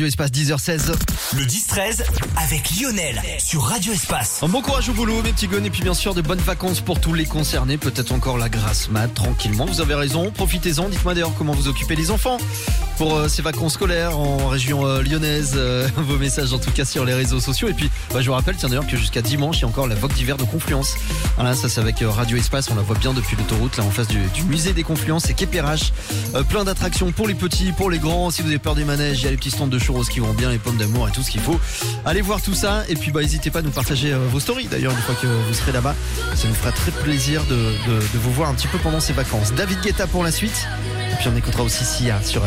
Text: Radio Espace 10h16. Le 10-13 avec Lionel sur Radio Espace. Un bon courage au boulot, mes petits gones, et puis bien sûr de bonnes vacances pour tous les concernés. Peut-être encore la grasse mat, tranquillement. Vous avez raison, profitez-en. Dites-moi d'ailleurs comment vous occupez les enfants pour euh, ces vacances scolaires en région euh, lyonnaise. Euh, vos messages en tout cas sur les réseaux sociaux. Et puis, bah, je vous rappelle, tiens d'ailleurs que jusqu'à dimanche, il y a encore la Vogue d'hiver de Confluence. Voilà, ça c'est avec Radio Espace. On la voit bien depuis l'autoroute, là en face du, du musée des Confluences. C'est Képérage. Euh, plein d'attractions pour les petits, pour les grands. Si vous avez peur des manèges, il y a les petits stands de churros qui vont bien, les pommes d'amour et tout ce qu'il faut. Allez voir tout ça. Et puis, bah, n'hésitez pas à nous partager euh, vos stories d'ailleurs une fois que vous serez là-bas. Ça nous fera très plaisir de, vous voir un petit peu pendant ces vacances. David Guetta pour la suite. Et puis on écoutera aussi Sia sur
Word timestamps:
Radio 0.00 0.08
Espace 0.08 0.30
10h16. 0.30 0.92
Le 1.36 1.44
10-13 1.44 2.02
avec 2.42 2.70
Lionel 2.70 3.20
sur 3.38 3.64
Radio 3.64 3.92
Espace. 3.92 4.42
Un 4.42 4.48
bon 4.48 4.62
courage 4.62 4.88
au 4.88 4.94
boulot, 4.94 5.20
mes 5.20 5.30
petits 5.30 5.46
gones, 5.46 5.66
et 5.66 5.68
puis 5.68 5.82
bien 5.82 5.92
sûr 5.92 6.14
de 6.14 6.22
bonnes 6.22 6.40
vacances 6.40 6.80
pour 6.80 7.00
tous 7.00 7.12
les 7.12 7.26
concernés. 7.26 7.76
Peut-être 7.76 8.12
encore 8.12 8.38
la 8.38 8.48
grasse 8.48 8.88
mat, 8.88 9.08
tranquillement. 9.08 9.66
Vous 9.66 9.82
avez 9.82 9.94
raison, 9.94 10.30
profitez-en. 10.30 10.88
Dites-moi 10.88 11.12
d'ailleurs 11.12 11.34
comment 11.36 11.52
vous 11.52 11.68
occupez 11.68 11.96
les 11.96 12.10
enfants 12.10 12.38
pour 12.96 13.14
euh, 13.14 13.28
ces 13.28 13.42
vacances 13.42 13.74
scolaires 13.74 14.18
en 14.18 14.48
région 14.48 14.86
euh, 14.86 15.02
lyonnaise. 15.02 15.52
Euh, 15.56 15.86
vos 15.96 16.16
messages 16.16 16.54
en 16.54 16.58
tout 16.58 16.70
cas 16.70 16.86
sur 16.86 17.04
les 17.04 17.12
réseaux 17.12 17.40
sociaux. 17.40 17.68
Et 17.68 17.74
puis, 17.74 17.90
bah, 18.14 18.22
je 18.22 18.26
vous 18.26 18.34
rappelle, 18.34 18.56
tiens 18.56 18.70
d'ailleurs 18.70 18.86
que 18.86 18.96
jusqu'à 18.96 19.20
dimanche, 19.20 19.58
il 19.58 19.62
y 19.62 19.64
a 19.64 19.68
encore 19.68 19.86
la 19.86 19.96
Vogue 19.96 20.14
d'hiver 20.14 20.38
de 20.38 20.44
Confluence. 20.44 20.94
Voilà, 21.36 21.54
ça 21.54 21.68
c'est 21.68 21.80
avec 21.80 21.96
Radio 22.00 22.38
Espace. 22.38 22.70
On 22.70 22.74
la 22.74 22.82
voit 22.82 22.96
bien 22.96 23.12
depuis 23.12 23.36
l'autoroute, 23.36 23.76
là 23.76 23.84
en 23.84 23.90
face 23.90 24.08
du, 24.08 24.18
du 24.32 24.44
musée 24.44 24.72
des 24.72 24.82
Confluences. 24.82 25.24
C'est 25.26 25.34
Képérage. 25.34 25.92
Euh, 26.34 26.42
plein 26.42 26.64
d'attractions 26.64 27.12
pour 27.12 27.28
les 27.28 27.34
petits, 27.34 27.72
pour 27.72 27.90
les 27.90 27.98
grands. 27.98 28.30
Si 28.30 28.40
vous 28.40 28.48
avez 28.48 28.58
peur 28.58 28.74
des 28.74 28.84
manèges, 28.84 29.20
il 29.20 29.24
y 29.24 29.28
a 29.28 29.30
les 29.30 29.36
petits 29.36 29.50
stands 29.50 29.66
de 29.66 29.78
churros 29.90 30.04
qui 30.04 30.20
vont 30.20 30.32
bien, 30.32 30.50
les 30.50 30.58
pommes 30.58 30.76
d'amour 30.76 31.08
et 31.08 31.12
tout 31.12 31.22
ce 31.22 31.30
qu'il 31.30 31.40
faut. 31.40 31.58
Allez 32.04 32.20
voir 32.20 32.40
tout 32.40 32.54
ça. 32.54 32.84
Et 32.88 32.94
puis, 32.94 33.10
bah, 33.10 33.20
n'hésitez 33.20 33.50
pas 33.50 33.58
à 33.58 33.62
nous 33.62 33.70
partager 33.70 34.12
euh, 34.12 34.18
vos 34.30 34.40
stories 34.40 34.68
d'ailleurs 34.68 34.92
une 34.92 34.98
fois 34.98 35.14
que 35.14 35.26
vous 35.26 35.54
serez 35.54 35.72
là-bas. 35.72 35.94
Ça 36.34 36.48
nous 36.48 36.54
fera 36.54 36.72
très 36.72 36.92
plaisir 36.92 37.44
de, 37.46 37.56
vous 38.14 38.32
voir 38.32 38.50
un 38.50 38.54
petit 38.54 38.68
peu 38.68 38.78
pendant 38.78 39.00
ces 39.00 39.12
vacances. 39.12 39.52
David 39.54 39.80
Guetta 39.80 40.06
pour 40.06 40.22
la 40.22 40.30
suite. 40.30 40.66
Et 41.12 41.16
puis 41.16 41.28
on 41.32 41.36
écoutera 41.36 41.64
aussi 41.64 41.84
Sia 41.84 42.22
sur 42.22 42.44